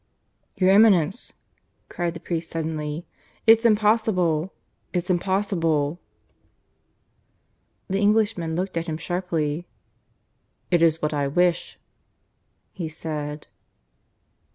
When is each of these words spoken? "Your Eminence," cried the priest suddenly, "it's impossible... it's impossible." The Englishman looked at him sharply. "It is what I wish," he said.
"Your 0.55 0.71
Eminence," 0.71 1.33
cried 1.87 2.15
the 2.15 2.19
priest 2.19 2.49
suddenly, 2.49 3.05
"it's 3.45 3.65
impossible... 3.65 4.51
it's 4.93 5.11
impossible." 5.11 5.99
The 7.87 7.99
Englishman 7.99 8.55
looked 8.55 8.77
at 8.77 8.87
him 8.87 8.97
sharply. 8.97 9.67
"It 10.71 10.81
is 10.81 11.03
what 11.03 11.13
I 11.13 11.27
wish," 11.27 11.77
he 12.73 12.89
said. 12.89 13.45